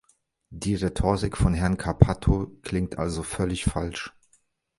[0.49, 4.11] Die Rhetorik von Herrn Cappato klingt also völlig falsch.